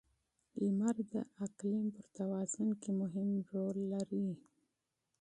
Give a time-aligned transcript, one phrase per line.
[0.63, 1.15] •لمر د
[1.45, 4.29] اقلیم پر توازن کې مهم رول لري.